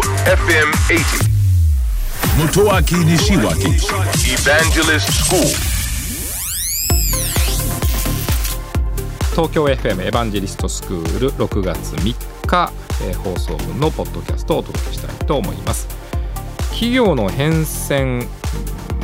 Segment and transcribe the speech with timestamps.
[0.00, 1.28] FM80
[2.38, 3.68] Motoaki Nishiwaki.
[4.32, 5.42] Evangelist School.
[9.32, 12.72] 東京 FM エヴァンジェリストスクール6月3日、
[13.02, 15.88] えー放送分のポッドキャストをお届けしたいと思います。
[16.70, 18.26] 企業の変遷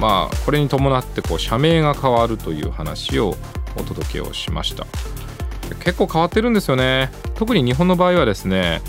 [0.00, 3.36] まあこれに伴ってこう社名が変わるという話を
[3.76, 4.86] お届けをしました。
[5.80, 7.10] 結構変わってるんですよね。
[7.34, 8.80] 特に日本の場合はですね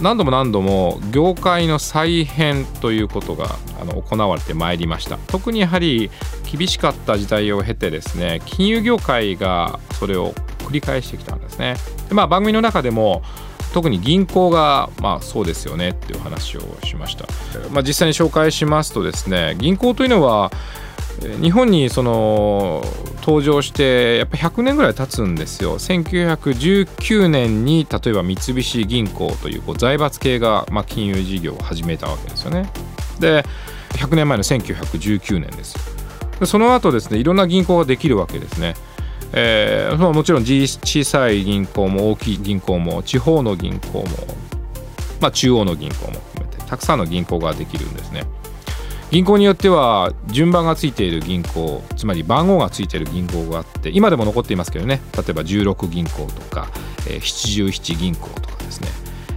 [0.00, 5.18] 何度も何度も業界の再編ということがあの行われてまいりました。
[5.26, 6.10] 特にやはり
[6.50, 11.76] 厳しかった時代を経てですね金融業界がそれを繰り返してきたんですね。
[12.08, 13.22] で、まあ、番組の中でも
[13.72, 17.26] 特に銀行が、まあ、そうですよねっていう話をしました、
[17.70, 20.52] まあ、実際に紹介しますとですね銀行というのは
[21.40, 22.82] 日本にその
[23.20, 25.78] 登場してやっぱ100年ぐらい経つんですよ。
[25.78, 32.70] 1919年に例えば三菱銀行というこう財閥系が、まあ、金融事業を始めたわけですよね。
[33.18, 33.44] で
[33.92, 35.76] 100年前の1919年です
[36.40, 38.74] でその後ですねいろんな銀行ができるわけですね。
[39.32, 44.04] えーもちろん小小さい銀行も大きい銀行も地方の銀行も、
[45.20, 48.24] まあ、中央の銀行も含めてたくさんの銀行ができるんですね。
[49.10, 55.00] 銀行によっては順番がついている銀行つまり番号がついている銀行があって今でも残っていますけどね。
[55.16, 56.68] 例えば16銀行とか、
[57.08, 58.88] えー77銀行とかですね、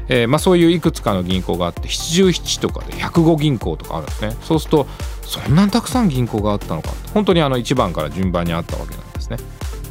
[0.09, 4.35] えーまあ、そういういくつかの銀行があって77とかで105銀行とかあるんですね。
[4.41, 4.87] そうすると
[5.21, 9.37] そんなにたくさん銀行があったのか本当にあの1番から順番にあったわけなんですね。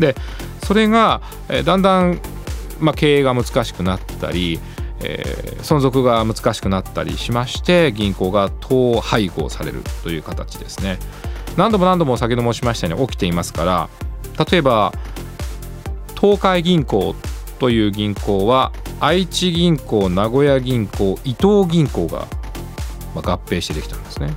[0.00, 0.14] で
[0.64, 2.20] それが、えーだんだん、
[2.80, 4.58] まあ、経営が難しくなったり
[5.02, 10.98] えー存続が難しくなったりしまして銀行が統廃合されるという形ですね。
[11.56, 13.88] 何度も何度も先ほど申しましたように起きていますから
[14.50, 14.92] 例えば
[16.20, 17.14] 東海銀行
[17.58, 22.26] という銀行は愛知銀行名古屋銀行伊東銀行が
[23.14, 24.34] 合併してできたんですね。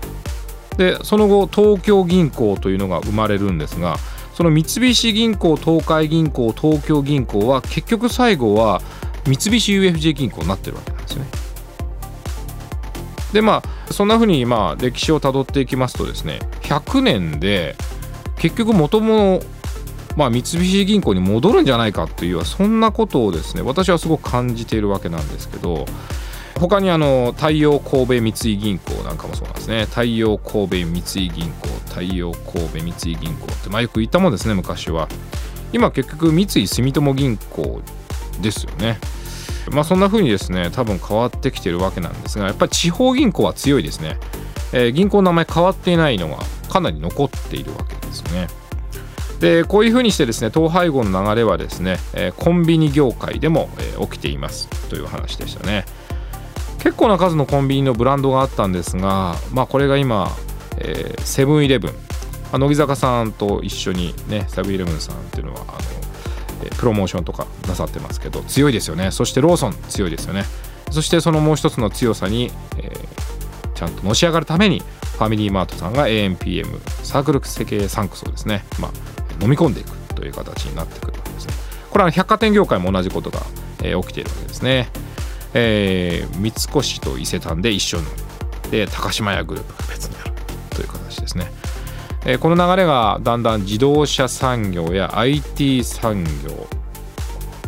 [0.78, 3.98] でその後東京銀行というのが生まれるんですが
[4.34, 8.82] その三菱銀行東海銀行東京銀行は結局最後は
[9.26, 11.30] 三菱 UFJ 銀行になってるわけなんですよね。
[13.34, 17.76] でまあそんなふうにまあ歴史をたどっていきますとですね100年で
[18.38, 19.40] 結局元々
[20.18, 25.86] まあ、三菱銀行に戻るんじゃないかというそんなことをですね私はすごく感じているわけなんですけど
[26.60, 35.08] 他にあの太陽神戸三井銀行なんかもそうなんですね太陽神戸三井銀行太陽神戸三井銀行って、まあ、よく言ったもんですね昔は
[35.72, 37.82] 今結局三井住友銀行
[38.42, 39.00] ですよね。
[39.72, 44.18] まあそんな風にですね多分変わってきてるわけなんですがやっぱり地方銀行は強いですね、
[44.74, 46.38] えー銀行の名前変わっていないのが
[46.70, 48.48] かなり残っているわけですね。
[49.40, 55.86] でこういうふうにしてですね統廃合の流れはですね、えコンビニ業界でも、え起きていますという話でしたね。
[56.80, 60.30] 結構な数のコンビニのブランドがあったんですがまあこれが今
[60.78, 61.94] えセブンイレブン。
[62.52, 65.78] 乃木坂さんと一緒にねセブンイレブンさんっていうのはあの、
[66.68, 69.12] プロモーションとかなさってますけど強いですよね。
[69.12, 70.44] そしてローソン強いですよね。
[70.92, 73.30] そしてそのもう一つの強さに、えー
[73.80, 78.92] ちゃんとのし上がるためにファミリーマートさんが AMPM サークル設計サンクスをですね、まあ、
[79.42, 81.54] 飲み込んでいくという形になってくるわけですね。
[81.90, 83.40] これは百貨店業界も同じことが、
[83.82, 84.90] えー起きているわけですね、
[85.54, 88.04] えー三越と伊勢丹で一緒に
[88.70, 90.34] で高島屋グループが別にある
[90.72, 91.50] という形ですね、
[92.26, 96.68] えーこの流れがだんだん自動車産業や IT 産業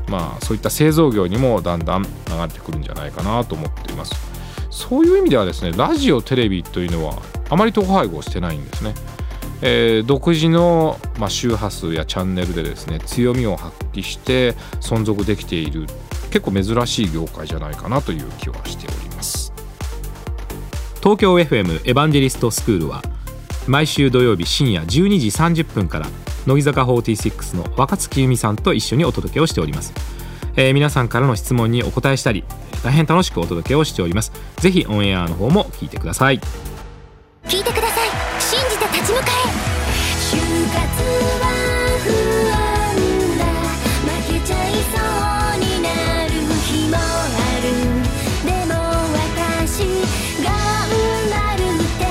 [0.08, 2.10] まあそういった製造業にもだんだん流
[2.42, 4.14] れてくるんじゃないかなと思っています。
[4.70, 8.94] そういう意味ではですねラジオテレビというのはあまり統廃合してないんですね、
[9.62, 15.86] えー独自の、まあ、周波数やチャンネルでですね強みを発揮して存続できている
[16.32, 19.54] 結構珍しい業界じゃないかなという気はしております。
[21.02, 23.02] 東京 FM エヴァンジェリストスクールは
[23.68, 24.88] 毎週土曜日深夜12
[25.20, 25.28] 時
[25.64, 26.08] 30分から
[26.48, 29.94] 乃木坂46の若月由美さんと一緒にお届けをしております、
[30.56, 32.44] えー皆さんからの質問にお答えしたり
[32.84, 34.32] 大変楽しくお届けをしております。
[34.58, 36.40] ぜひオンエアの方も聞いてください。
[37.46, 38.10] 聞いてください。
[38.42, 39.32] 信じて立ち向かえ。
[40.32, 40.38] 就
[40.74, 40.80] 活
[41.42, 41.46] は
[42.04, 42.10] 不
[42.50, 42.58] 安
[43.38, 43.46] だ。
[44.08, 45.88] 負けちゃいそうにな
[46.26, 46.30] る
[46.66, 47.00] 日もあ
[47.62, 47.66] る。
[48.46, 48.74] でも
[49.14, 49.86] 私
[50.44, 50.50] 頑
[51.30, 52.11] 張るって。